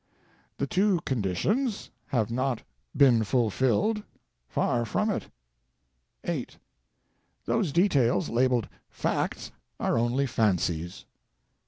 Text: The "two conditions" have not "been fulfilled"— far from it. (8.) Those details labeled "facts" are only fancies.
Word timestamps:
The 0.57 0.65
"two 0.65 0.99
conditions" 1.05 1.91
have 2.07 2.31
not 2.31 2.63
"been 2.97 3.23
fulfilled"— 3.23 4.01
far 4.57 4.83
from 4.83 5.11
it. 5.11 5.29
(8.) 6.23 6.57
Those 7.45 7.71
details 7.71 8.27
labeled 8.27 8.67
"facts" 8.89 9.51
are 9.79 9.99
only 9.99 10.25
fancies. 10.25 11.05